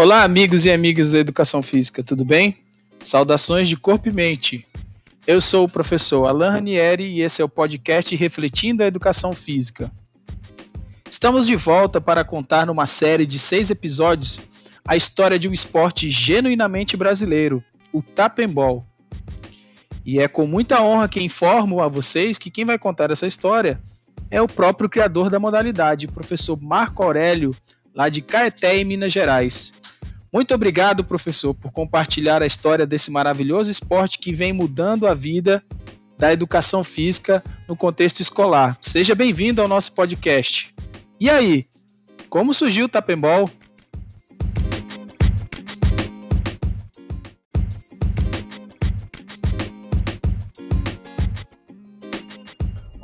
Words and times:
Olá, 0.00 0.24
amigos 0.24 0.64
e 0.64 0.70
amigas 0.70 1.10
da 1.10 1.18
Educação 1.18 1.60
Física, 1.60 2.02
tudo 2.02 2.24
bem? 2.24 2.56
Saudações 3.00 3.68
de 3.68 3.76
corpo 3.76 4.08
e 4.08 4.10
mente. 4.10 4.66
Eu 5.26 5.42
sou 5.42 5.66
o 5.66 5.70
professor 5.70 6.24
Alain 6.24 6.52
Ranieri 6.52 7.04
e 7.04 7.20
esse 7.20 7.42
é 7.42 7.44
o 7.44 7.48
podcast 7.50 8.16
Refletindo 8.16 8.82
a 8.82 8.86
Educação 8.86 9.34
Física. 9.34 9.92
Estamos 11.06 11.46
de 11.46 11.54
volta 11.54 12.00
para 12.00 12.24
contar 12.24 12.64
numa 12.64 12.86
série 12.86 13.26
de 13.26 13.38
seis 13.38 13.70
episódios 13.70 14.40
a 14.88 14.96
história 14.96 15.38
de 15.38 15.50
um 15.50 15.52
esporte 15.52 16.08
genuinamente 16.08 16.96
brasileiro, 16.96 17.62
o 17.92 18.00
Tapembol. 18.00 18.86
E 20.02 20.18
é 20.18 20.26
com 20.26 20.46
muita 20.46 20.80
honra 20.80 21.10
que 21.10 21.22
informo 21.22 21.82
a 21.82 21.88
vocês 21.88 22.38
que 22.38 22.50
quem 22.50 22.64
vai 22.64 22.78
contar 22.78 23.10
essa 23.10 23.26
história 23.26 23.78
é 24.30 24.40
o 24.40 24.48
próprio 24.48 24.88
criador 24.88 25.28
da 25.28 25.38
modalidade, 25.38 26.06
o 26.06 26.12
professor 26.12 26.58
Marco 26.58 27.02
Aurélio, 27.02 27.54
lá 27.94 28.08
de 28.08 28.22
Caeté, 28.22 28.76
em 28.76 28.84
Minas 28.84 29.12
Gerais. 29.12 29.72
Muito 30.32 30.54
obrigado, 30.54 31.04
professor, 31.04 31.54
por 31.54 31.72
compartilhar 31.72 32.42
a 32.42 32.46
história 32.46 32.86
desse 32.86 33.10
maravilhoso 33.10 33.70
esporte 33.70 34.18
que 34.18 34.32
vem 34.32 34.52
mudando 34.52 35.06
a 35.06 35.14
vida 35.14 35.62
da 36.16 36.32
educação 36.32 36.84
física 36.84 37.42
no 37.66 37.74
contexto 37.74 38.20
escolar. 38.20 38.78
Seja 38.80 39.14
bem-vindo 39.14 39.60
ao 39.60 39.66
nosso 39.66 39.92
podcast. 39.92 40.72
E 41.18 41.28
aí, 41.28 41.66
como 42.28 42.54
surgiu 42.54 42.86
o 42.86 42.88
Tapembol? 42.88 43.50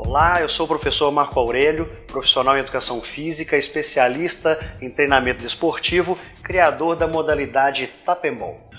Olá, 0.06 0.40
eu 0.40 0.48
sou 0.48 0.66
o 0.66 0.68
professor 0.68 1.10
Marco 1.10 1.38
Aurélio, 1.40 1.84
profissional 2.06 2.56
em 2.56 2.60
educação 2.60 3.02
física, 3.02 3.56
especialista 3.56 4.56
em 4.80 4.88
treinamento 4.88 5.42
desportivo, 5.42 6.16
criador 6.44 6.94
da 6.94 7.08
modalidade 7.08 7.88
Tapembol. 8.04 8.70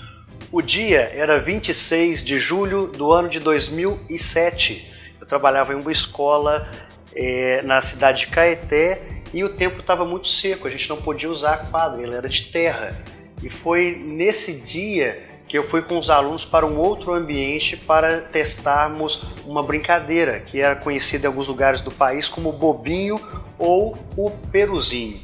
O 0.50 0.62
dia 0.62 1.00
era 1.14 1.38
26 1.38 2.24
de 2.24 2.38
julho 2.38 2.86
do 2.86 3.12
ano 3.12 3.28
de 3.28 3.40
2007. 3.40 4.90
Eu 5.20 5.26
trabalhava 5.26 5.74
em 5.74 5.76
uma 5.76 5.92
escola 5.92 6.66
eh, 7.14 7.60
na 7.62 7.82
cidade 7.82 8.20
de 8.20 8.28
Caeté 8.28 9.02
e 9.32 9.44
o 9.44 9.54
tempo 9.54 9.80
estava 9.80 10.06
muito 10.06 10.28
seco, 10.28 10.66
a 10.66 10.70
gente 10.70 10.88
não 10.88 10.96
podia 10.96 11.30
usar 11.30 11.52
a 11.52 11.58
quadra, 11.58 12.02
ela 12.02 12.16
era 12.16 12.28
de 12.28 12.44
terra. 12.44 12.96
E 13.42 13.50
foi 13.50 14.02
nesse 14.02 14.62
dia 14.62 15.27
que 15.48 15.56
eu 15.56 15.62
fui 15.62 15.80
com 15.80 15.98
os 15.98 16.10
alunos 16.10 16.44
para 16.44 16.66
um 16.66 16.78
outro 16.78 17.14
ambiente 17.14 17.76
para 17.76 18.20
testarmos 18.20 19.24
uma 19.46 19.62
brincadeira 19.62 20.40
que 20.40 20.60
era 20.60 20.76
conhecida 20.76 21.26
em 21.26 21.28
alguns 21.28 21.48
lugares 21.48 21.80
do 21.80 21.90
país 21.90 22.28
como 22.28 22.52
bobinho 22.52 23.18
ou 23.58 23.96
o 24.14 24.30
peruzinho. 24.52 25.18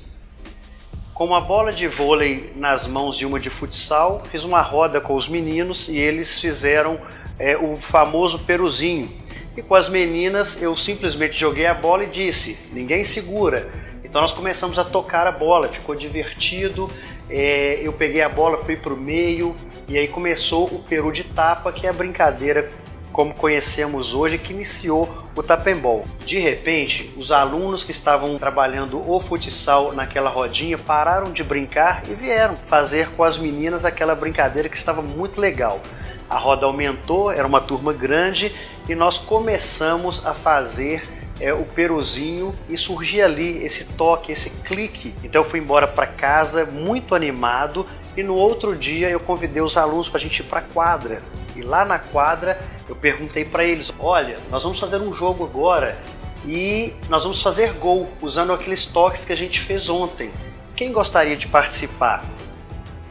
Com 1.12 1.26
uma 1.26 1.40
bola 1.40 1.72
de 1.72 1.86
vôlei 1.86 2.52
nas 2.56 2.86
mãos 2.86 3.16
de 3.16 3.26
uma 3.26 3.38
de 3.38 3.50
futsal, 3.50 4.24
fiz 4.30 4.44
uma 4.44 4.62
roda 4.62 5.00
com 5.00 5.14
os 5.14 5.28
meninos 5.28 5.88
e 5.88 5.98
eles 5.98 6.40
fizeram 6.40 6.98
é, 7.38 7.56
o 7.56 7.76
famoso 7.76 8.40
peruzinho. 8.40 9.08
E 9.56 9.62
com 9.62 9.74
as 9.74 9.88
meninas 9.88 10.60
eu 10.60 10.76
simplesmente 10.76 11.38
joguei 11.38 11.66
a 11.66 11.74
bola 11.74 12.04
e 12.04 12.08
disse: 12.08 12.70
ninguém 12.72 13.04
segura. 13.04 13.70
Então 14.02 14.20
nós 14.20 14.32
começamos 14.32 14.78
a 14.78 14.84
tocar 14.84 15.26
a 15.26 15.32
bola, 15.32 15.68
ficou 15.68 15.94
divertido. 15.94 16.90
É, 17.28 17.78
eu 17.82 17.92
peguei 17.92 18.22
a 18.22 18.28
bola, 18.28 18.64
fui 18.64 18.76
para 18.76 18.92
o 18.92 18.96
meio, 18.96 19.54
e 19.86 19.98
aí 19.98 20.08
começou 20.08 20.66
o 20.66 20.78
peru 20.78 21.12
de 21.12 21.24
tapa, 21.24 21.72
que 21.72 21.86
é 21.86 21.90
a 21.90 21.92
brincadeira 21.92 22.70
como 23.14 23.32
conhecemos 23.32 24.12
hoje, 24.12 24.38
que 24.38 24.52
iniciou 24.52 25.08
o 25.36 25.42
tapembol. 25.42 26.04
De 26.26 26.36
repente, 26.40 27.14
os 27.16 27.30
alunos 27.30 27.84
que 27.84 27.92
estavam 27.92 28.36
trabalhando 28.38 29.08
o 29.08 29.20
futsal 29.20 29.92
naquela 29.92 30.28
rodinha 30.28 30.76
pararam 30.76 31.30
de 31.30 31.44
brincar 31.44 32.02
e 32.10 32.14
vieram 32.14 32.56
fazer 32.56 33.10
com 33.10 33.22
as 33.22 33.38
meninas 33.38 33.84
aquela 33.84 34.16
brincadeira 34.16 34.68
que 34.68 34.76
estava 34.76 35.00
muito 35.00 35.40
legal. 35.40 35.80
A 36.28 36.36
roda 36.36 36.66
aumentou, 36.66 37.30
era 37.30 37.46
uma 37.46 37.60
turma 37.60 37.92
grande 37.92 38.52
e 38.88 38.96
nós 38.96 39.16
começamos 39.16 40.26
a 40.26 40.34
fazer 40.34 41.08
é, 41.38 41.52
o 41.52 41.64
peruzinho 41.64 42.52
e 42.68 42.76
surgia 42.76 43.26
ali 43.26 43.64
esse 43.64 43.92
toque, 43.92 44.32
esse 44.32 44.62
clique. 44.62 45.14
Então 45.22 45.42
eu 45.42 45.48
fui 45.48 45.60
embora 45.60 45.86
para 45.86 46.06
casa 46.06 46.64
muito 46.64 47.14
animado 47.14 47.86
e 48.16 48.22
no 48.22 48.34
outro 48.34 48.76
dia 48.76 49.10
eu 49.10 49.20
convidei 49.20 49.62
os 49.62 49.76
alunos 49.76 50.08
para 50.08 50.18
a 50.18 50.22
gente 50.22 50.40
ir 50.40 50.44
para 50.44 50.60
a 50.60 50.62
quadra. 50.62 51.22
E 51.56 51.62
lá 51.62 51.84
na 51.84 51.98
quadra 51.98 52.60
eu 52.88 52.94
perguntei 52.94 53.44
para 53.44 53.64
eles: 53.64 53.92
olha, 53.98 54.38
nós 54.50 54.62
vamos 54.62 54.78
fazer 54.78 54.98
um 54.98 55.12
jogo 55.12 55.44
agora 55.44 55.98
e 56.46 56.92
nós 57.08 57.22
vamos 57.22 57.42
fazer 57.42 57.72
gol 57.74 58.08
usando 58.20 58.52
aqueles 58.52 58.86
toques 58.86 59.24
que 59.24 59.32
a 59.32 59.36
gente 59.36 59.60
fez 59.60 59.88
ontem. 59.88 60.30
Quem 60.76 60.92
gostaria 60.92 61.36
de 61.36 61.46
participar? 61.46 62.24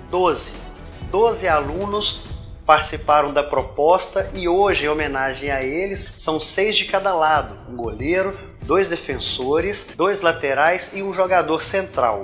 Doze. 0.09 0.57
Doze 1.09 1.47
alunos 1.47 2.25
participaram 2.65 3.33
da 3.33 3.43
proposta 3.43 4.29
e 4.33 4.47
hoje, 4.47 4.85
em 4.85 4.89
homenagem 4.89 5.51
a 5.51 5.63
eles, 5.63 6.09
são 6.17 6.39
seis 6.39 6.77
de 6.77 6.85
cada 6.85 7.13
lado: 7.13 7.57
um 7.71 7.75
goleiro, 7.75 8.37
dois 8.61 8.89
defensores, 8.89 9.93
dois 9.95 10.21
laterais 10.21 10.93
e 10.95 11.01
um 11.01 11.13
jogador 11.13 11.61
central. 11.63 12.23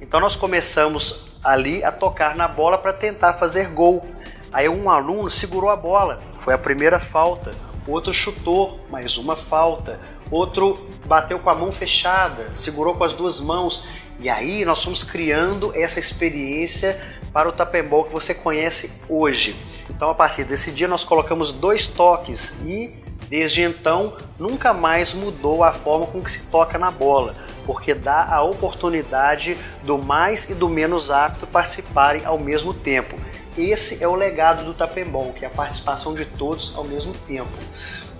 Então 0.00 0.20
nós 0.20 0.36
começamos 0.36 1.29
ali 1.42 1.82
a 1.82 1.90
tocar 1.90 2.36
na 2.36 2.46
bola 2.46 2.78
para 2.78 2.92
tentar 2.92 3.34
fazer 3.34 3.70
gol. 3.70 4.06
Aí 4.52 4.68
um 4.68 4.90
aluno 4.90 5.30
segurou 5.30 5.70
a 5.70 5.76
bola, 5.76 6.22
foi 6.40 6.54
a 6.54 6.58
primeira 6.58 6.98
falta. 6.98 7.54
Outro 7.86 8.12
chutou, 8.12 8.80
mais 8.90 9.16
uma 9.16 9.36
falta. 9.36 10.00
Outro 10.30 10.88
bateu 11.06 11.38
com 11.38 11.50
a 11.50 11.54
mão 11.54 11.72
fechada, 11.72 12.52
segurou 12.56 12.94
com 12.94 13.04
as 13.04 13.14
duas 13.14 13.40
mãos. 13.40 13.86
E 14.18 14.28
aí 14.28 14.64
nós 14.64 14.84
fomos 14.84 15.02
criando 15.02 15.72
essa 15.74 15.98
experiência 15.98 17.00
para 17.32 17.48
o 17.48 17.52
tapembol 17.52 18.04
que 18.04 18.12
você 18.12 18.34
conhece 18.34 19.02
hoje. 19.08 19.56
Então 19.88 20.10
a 20.10 20.14
partir 20.14 20.44
desse 20.44 20.70
dia 20.70 20.86
nós 20.86 21.04
colocamos 21.04 21.52
dois 21.52 21.86
toques 21.86 22.60
e 22.64 22.98
desde 23.28 23.62
então 23.62 24.16
nunca 24.38 24.74
mais 24.74 25.14
mudou 25.14 25.62
a 25.64 25.72
forma 25.72 26.06
com 26.06 26.20
que 26.20 26.30
se 26.30 26.46
toca 26.46 26.78
na 26.78 26.90
bola 26.90 27.34
porque 27.64 27.94
dá 27.94 28.24
a 28.24 28.42
oportunidade 28.42 29.56
do 29.84 29.98
mais 29.98 30.48
e 30.50 30.54
do 30.54 30.68
menos 30.68 31.10
apto 31.10 31.46
participarem 31.46 32.24
ao 32.24 32.38
mesmo 32.38 32.74
tempo. 32.74 33.16
Esse 33.56 34.02
é 34.02 34.08
o 34.08 34.14
legado 34.14 34.64
do 34.64 34.74
Tapembol, 34.74 35.32
que 35.32 35.44
é 35.44 35.48
a 35.48 35.50
participação 35.50 36.14
de 36.14 36.24
todos 36.24 36.76
ao 36.76 36.84
mesmo 36.84 37.12
tempo. 37.26 37.50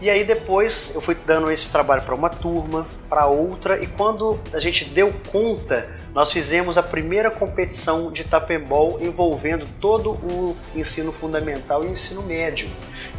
E 0.00 0.08
aí 0.08 0.24
depois 0.24 0.92
eu 0.94 1.00
fui 1.00 1.14
dando 1.14 1.50
esse 1.50 1.68
trabalho 1.70 2.02
para 2.02 2.14
uma 2.14 2.30
turma, 2.30 2.86
para 3.08 3.26
outra, 3.26 3.82
e 3.82 3.86
quando 3.86 4.40
a 4.52 4.58
gente 4.58 4.86
deu 4.86 5.12
conta, 5.30 5.94
nós 6.14 6.32
fizemos 6.32 6.78
a 6.78 6.82
primeira 6.82 7.30
competição 7.30 8.10
de 8.10 8.24
tapembol 8.24 8.98
envolvendo 9.00 9.66
todo 9.78 10.12
o 10.12 10.56
ensino 10.74 11.12
fundamental 11.12 11.84
e 11.84 11.88
o 11.88 11.92
ensino 11.92 12.22
médio. 12.22 12.70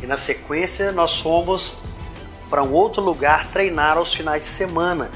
E 0.01 0.07
na 0.07 0.17
sequência 0.17 0.91
nós 0.91 1.21
fomos 1.21 1.75
para 2.49 2.63
um 2.63 2.73
outro 2.73 3.01
lugar 3.01 3.49
treinar 3.51 3.97
aos 3.97 4.13
finais 4.13 4.41
de 4.41 4.49
semana. 4.49 5.09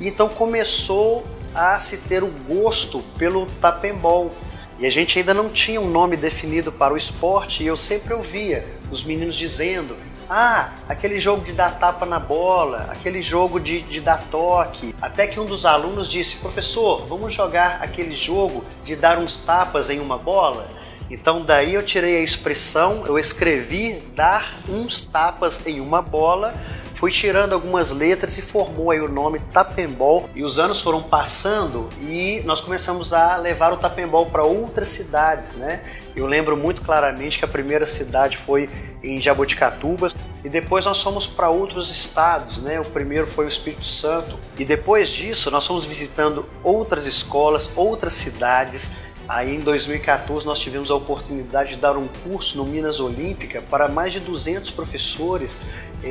E 0.00 0.08
então 0.08 0.28
começou 0.28 1.26
a 1.54 1.80
se 1.80 1.98
ter 1.98 2.22
o 2.22 2.28
gosto 2.28 3.02
pelo 3.18 3.46
tapembol. 3.60 4.30
E 4.78 4.86
a 4.86 4.90
gente 4.90 5.18
ainda 5.18 5.32
não 5.32 5.48
tinha 5.48 5.80
um 5.80 5.88
nome 5.88 6.16
definido 6.16 6.70
para 6.70 6.92
o 6.92 6.96
esporte 6.96 7.62
e 7.62 7.66
eu 7.66 7.76
sempre 7.76 8.12
ouvia 8.12 8.66
os 8.90 9.04
meninos 9.04 9.34
dizendo 9.34 9.96
ah, 10.28 10.70
aquele 10.88 11.20
jogo 11.20 11.44
de 11.44 11.52
dar 11.52 11.78
tapa 11.78 12.04
na 12.04 12.18
bola, 12.18 12.88
aquele 12.90 13.22
jogo 13.22 13.60
de, 13.60 13.80
de 13.82 14.00
dar 14.00 14.22
toque. 14.30 14.94
Até 15.00 15.26
que 15.26 15.38
um 15.38 15.46
dos 15.46 15.64
alunos 15.64 16.10
disse: 16.10 16.36
professor, 16.36 17.06
vamos 17.06 17.32
jogar 17.32 17.78
aquele 17.80 18.14
jogo 18.14 18.64
de 18.84 18.96
dar 18.96 19.18
uns 19.18 19.40
tapas 19.42 19.88
em 19.88 20.00
uma 20.00 20.18
bola? 20.18 20.68
Então 21.08 21.44
daí 21.44 21.74
eu 21.74 21.84
tirei 21.84 22.16
a 22.16 22.20
expressão, 22.20 23.06
eu 23.06 23.16
escrevi 23.16 24.02
dar 24.14 24.60
uns 24.68 25.04
tapas 25.04 25.64
em 25.66 25.80
uma 25.80 26.02
bola 26.02 26.52
fui 26.96 27.10
tirando 27.10 27.52
algumas 27.52 27.90
letras 27.90 28.36
e 28.38 28.42
formou 28.42 28.90
aí 28.90 29.00
o 29.00 29.08
nome 29.08 29.38
Tapembol. 29.52 30.28
E 30.34 30.42
os 30.42 30.58
anos 30.58 30.80
foram 30.80 31.02
passando 31.02 31.90
e 32.00 32.42
nós 32.44 32.60
começamos 32.60 33.12
a 33.12 33.36
levar 33.36 33.72
o 33.72 33.76
Tapembol 33.76 34.26
para 34.26 34.42
outras 34.42 34.88
cidades, 34.88 35.54
né? 35.54 35.82
Eu 36.16 36.26
lembro 36.26 36.56
muito 36.56 36.80
claramente 36.80 37.38
que 37.38 37.44
a 37.44 37.48
primeira 37.48 37.86
cidade 37.86 38.38
foi 38.38 38.70
em 39.02 39.20
Jaboticatuba 39.20 40.10
e 40.42 40.48
depois 40.48 40.86
nós 40.86 41.02
fomos 41.02 41.26
para 41.26 41.50
outros 41.50 41.90
estados, 41.90 42.62
né? 42.62 42.80
O 42.80 42.84
primeiro 42.84 43.26
foi 43.26 43.44
o 43.44 43.48
Espírito 43.48 43.86
Santo 43.86 44.38
e 44.58 44.64
depois 44.64 45.10
disso 45.10 45.50
nós 45.50 45.66
fomos 45.66 45.84
visitando 45.84 46.46
outras 46.62 47.04
escolas, 47.04 47.70
outras 47.76 48.14
cidades 48.14 48.96
Aí 49.28 49.56
em 49.56 49.60
2014 49.60 50.46
nós 50.46 50.60
tivemos 50.60 50.88
a 50.88 50.94
oportunidade 50.94 51.74
de 51.74 51.80
dar 51.80 51.96
um 51.96 52.06
curso 52.22 52.56
no 52.56 52.64
Minas 52.64 53.00
Olímpica 53.00 53.60
para 53.60 53.88
mais 53.88 54.12
de 54.12 54.20
200 54.20 54.70
professores, 54.70 55.62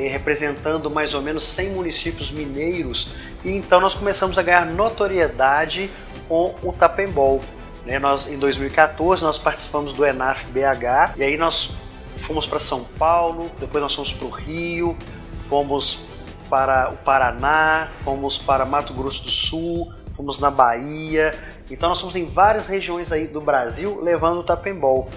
representando 0.08 0.90
mais 0.90 1.14
ou 1.14 1.22
menos 1.22 1.44
100 1.44 1.70
municípios 1.70 2.30
mineiros. 2.30 3.14
E 3.44 3.50
então 3.50 3.80
nós 3.80 3.94
começamos 3.94 4.38
a 4.38 4.42
ganhar 4.42 4.66
notoriedade 4.66 5.90
com 6.28 6.54
o 6.62 6.72
Tapembol. 6.72 7.42
Né? 7.84 7.98
Nós, 7.98 8.28
em 8.28 8.38
2014 8.38 9.22
nós 9.22 9.38
participamos 9.38 9.92
do 9.92 10.04
ENAF 10.04 10.46
BH 10.46 11.16
e 11.16 11.22
aí 11.22 11.36
nós 11.36 11.74
fomos 12.16 12.46
para 12.46 12.58
São 12.58 12.82
Paulo, 12.98 13.50
depois 13.58 13.82
nós 13.82 13.94
fomos 13.94 14.12
para 14.12 14.26
o 14.26 14.30
Rio, 14.30 14.96
fomos 15.48 16.00
para 16.48 16.90
o 16.90 16.96
Paraná, 16.96 17.88
fomos 18.04 18.38
para 18.38 18.64
Mato 18.64 18.92
Grosso 18.92 19.24
do 19.24 19.30
Sul, 19.30 19.92
fomos 20.12 20.38
na 20.38 20.50
Bahia. 20.50 21.34
Então 21.70 21.88
nós 21.88 22.00
fomos 22.00 22.16
em 22.16 22.24
várias 22.24 22.68
regiões 22.68 23.12
aí 23.12 23.26
do 23.26 23.40
Brasil 23.40 24.00
levando 24.00 24.40
o 24.40 24.44
tapembol. 24.44 25.08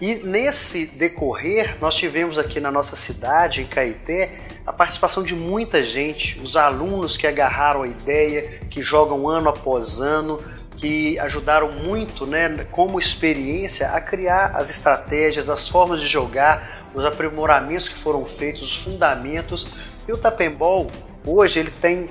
E 0.00 0.14
nesse 0.16 0.86
decorrer, 0.86 1.76
nós 1.80 1.96
tivemos 1.96 2.38
aqui 2.38 2.60
na 2.60 2.70
nossa 2.70 2.94
cidade, 2.94 3.62
em 3.62 3.66
Caeté, 3.66 4.30
a 4.64 4.72
participação 4.72 5.24
de 5.24 5.34
muita 5.34 5.82
gente, 5.82 6.38
os 6.40 6.56
alunos 6.56 7.16
que 7.16 7.26
agarraram 7.26 7.82
a 7.82 7.88
ideia, 7.88 8.60
que 8.70 8.80
jogam 8.80 9.28
ano 9.28 9.48
após 9.48 10.00
ano, 10.00 10.40
que 10.76 11.18
ajudaram 11.18 11.72
muito, 11.72 12.26
né, 12.26 12.64
como 12.70 12.98
experiência, 12.98 13.88
a 13.88 14.00
criar 14.00 14.54
as 14.54 14.70
estratégias, 14.70 15.48
as 15.48 15.68
formas 15.68 16.00
de 16.00 16.06
jogar, 16.06 16.90
os 16.94 17.04
aprimoramentos 17.04 17.88
que 17.88 17.98
foram 17.98 18.24
feitos, 18.24 18.62
os 18.62 18.76
fundamentos. 18.76 19.68
E 20.06 20.12
o 20.12 20.16
Tapembol, 20.16 20.86
hoje, 21.26 21.58
ele 21.58 21.72
tem 21.72 22.08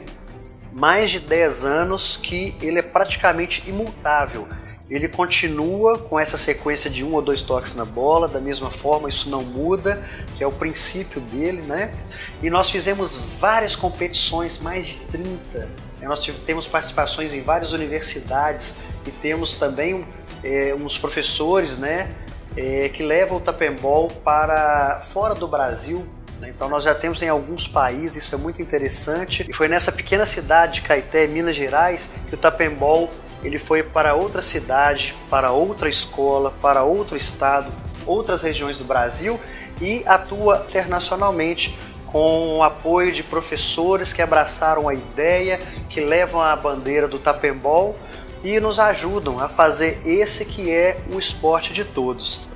mais 0.73 1.11
de 1.11 1.21
10 1.21 1.63
anos 1.63 2.17
que 2.17 2.53
ele 2.61 2.79
é 2.79 2.83
praticamente 2.83 3.69
imutável. 3.69 4.45
Ele 4.89 5.09
continua 5.09 5.97
com 5.97 6.17
essa 6.17 6.37
sequência 6.37 6.89
de 6.89 7.03
um 7.03 7.13
ou 7.13 7.21
dois 7.21 7.41
toques 7.41 7.75
na 7.75 7.83
bola, 7.83 8.27
da 8.27 8.39
mesma 8.39 8.71
forma, 8.71 9.09
isso 9.09 9.29
não 9.29 9.43
muda, 9.43 10.01
que 10.37 10.43
é 10.43 10.47
o 10.47 10.51
princípio 10.51 11.19
dele, 11.19 11.61
né? 11.61 11.93
E 12.41 12.49
nós 12.49 12.69
fizemos 12.69 13.19
várias 13.39 13.75
competições, 13.75 14.61
mais 14.61 14.87
de 14.87 14.99
30. 15.11 15.69
Nós 16.01 16.25
temos 16.45 16.67
participações 16.67 17.33
em 17.33 17.41
várias 17.41 17.73
universidades 17.73 18.77
e 19.05 19.11
temos 19.11 19.55
também 19.55 20.05
é, 20.41 20.73
uns 20.73 20.97
professores, 20.97 21.77
né? 21.77 22.15
É, 22.55 22.89
que 22.89 23.03
levam 23.03 23.37
o 23.37 23.41
tapembol 23.41 24.07
para 24.07 25.01
fora 25.11 25.35
do 25.35 25.47
Brasil, 25.47 26.07
né? 26.39 26.49
então 26.49 26.67
nós 26.67 26.83
já 26.83 26.95
temos 26.95 27.21
em 27.21 27.29
alguns 27.29 27.67
países, 27.67 28.23
isso 28.23 28.33
é 28.33 28.37
muito 28.37 28.59
interessante. 28.61 29.45
E 29.47 29.53
foi 29.53 29.67
nessa 29.67 29.91
pequena 29.91 30.25
cidade 30.25 30.75
de 30.75 30.81
Caeté, 30.81 31.27
Minas 31.27 31.55
Gerais, 31.55 32.15
que 32.27 32.33
o 32.33 32.37
Tapembol 32.37 33.11
ele 33.43 33.59
foi 33.59 33.83
para 33.83 34.13
outra 34.13 34.41
cidade, 34.41 35.15
para 35.29 35.51
outra 35.51 35.89
escola, 35.89 36.53
para 36.61 36.83
outro 36.83 37.15
estado, 37.15 37.71
outras 38.05 38.41
regiões 38.41 38.77
do 38.77 38.85
Brasil 38.85 39.39
e 39.81 40.03
atua 40.05 40.65
internacionalmente 40.67 41.77
com 42.07 42.57
o 42.57 42.63
apoio 42.63 43.11
de 43.11 43.21
professores 43.21 44.13
que 44.13 44.21
abraçaram 44.21 44.87
a 44.87 44.93
ideia, 44.93 45.59
que 45.89 45.99
levam 45.99 46.41
a 46.41 46.55
bandeira 46.55 47.07
do 47.07 47.19
Tapembol 47.19 47.97
e 48.43 48.59
nos 48.59 48.79
ajudam 48.79 49.39
a 49.39 49.49
fazer 49.49 49.99
esse 50.05 50.45
que 50.45 50.71
é 50.71 50.97
o 51.11 51.19
esporte 51.19 51.73
de 51.73 51.83
todos. 51.83 52.47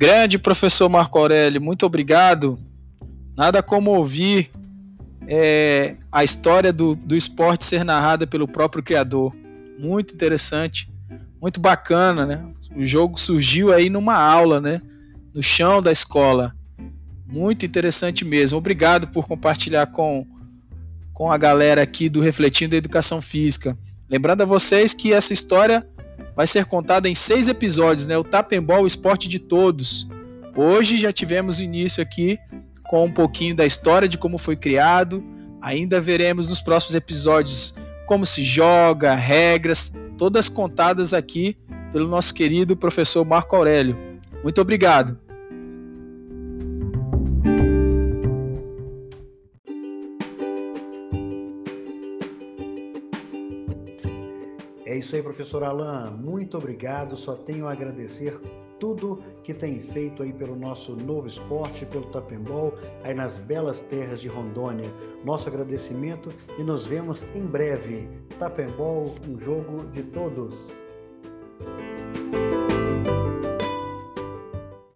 Grande 0.00 0.38
professor 0.38 0.88
Marco 0.88 1.18
Aurélio, 1.18 1.60
muito 1.60 1.84
obrigado. 1.84 2.58
Nada 3.36 3.62
como 3.62 3.90
ouvir 3.90 4.50
é, 5.28 5.94
a 6.10 6.24
história 6.24 6.72
do, 6.72 6.94
do 6.94 7.14
esporte 7.14 7.66
ser 7.66 7.84
narrada 7.84 8.26
pelo 8.26 8.48
próprio 8.48 8.82
criador. 8.82 9.36
Muito 9.78 10.14
interessante, 10.14 10.90
muito 11.38 11.60
bacana, 11.60 12.24
né? 12.24 12.42
O 12.74 12.82
jogo 12.82 13.20
surgiu 13.20 13.74
aí 13.74 13.90
numa 13.90 14.14
aula, 14.14 14.58
né? 14.58 14.80
No 15.34 15.42
chão 15.42 15.82
da 15.82 15.92
escola. 15.92 16.56
Muito 17.26 17.66
interessante 17.66 18.24
mesmo. 18.24 18.56
Obrigado 18.56 19.08
por 19.08 19.28
compartilhar 19.28 19.88
com, 19.88 20.26
com 21.12 21.30
a 21.30 21.36
galera 21.36 21.82
aqui 21.82 22.08
do 22.08 22.22
Refletindo 22.22 22.74
Educação 22.74 23.20
Física. 23.20 23.76
Lembrando 24.08 24.44
a 24.44 24.46
vocês 24.46 24.94
que 24.94 25.12
essa 25.12 25.34
história 25.34 25.86
vai 26.40 26.46
ser 26.46 26.64
contada 26.64 27.06
em 27.06 27.14
seis 27.14 27.48
episódios, 27.48 28.06
né? 28.06 28.16
O 28.16 28.24
Tapembol, 28.24 28.84
o 28.84 28.86
esporte 28.86 29.28
de 29.28 29.38
todos. 29.38 30.08
Hoje 30.56 30.98
já 30.98 31.12
tivemos 31.12 31.60
início 31.60 32.02
aqui 32.02 32.38
com 32.84 33.04
um 33.04 33.12
pouquinho 33.12 33.54
da 33.54 33.66
história 33.66 34.08
de 34.08 34.16
como 34.16 34.38
foi 34.38 34.56
criado. 34.56 35.22
Ainda 35.60 36.00
veremos 36.00 36.48
nos 36.48 36.62
próximos 36.62 36.94
episódios 36.94 37.74
como 38.06 38.24
se 38.24 38.42
joga, 38.42 39.14
regras, 39.14 39.92
todas 40.16 40.48
contadas 40.48 41.12
aqui 41.12 41.58
pelo 41.92 42.08
nosso 42.08 42.32
querido 42.32 42.74
professor 42.74 43.22
Marco 43.22 43.54
Aurélio. 43.54 43.94
Muito 44.42 44.62
obrigado. 44.62 45.18
Isso 55.00 55.16
aí, 55.16 55.22
professor 55.22 55.64
Alain. 55.64 56.10
Muito 56.12 56.56
obrigado. 56.56 57.16
Só 57.16 57.34
tenho 57.34 57.66
a 57.66 57.72
agradecer 57.72 58.38
tudo 58.78 59.22
que 59.42 59.52
tem 59.52 59.80
feito 59.80 60.22
aí 60.22 60.32
pelo 60.32 60.56
nosso 60.56 60.94
novo 60.94 61.26
esporte, 61.26 61.84
pelo 61.86 62.06
Tapembol, 62.06 62.74
aí 63.02 63.14
nas 63.14 63.36
belas 63.36 63.80
terras 63.80 64.20
de 64.20 64.28
Rondônia. 64.28 64.88
Nosso 65.24 65.48
agradecimento 65.48 66.30
e 66.58 66.62
nos 66.62 66.86
vemos 66.86 67.24
em 67.34 67.42
breve. 67.42 68.08
Tapembol, 68.38 69.14
um 69.28 69.38
jogo 69.38 69.84
de 69.92 70.02
todos. 70.02 70.74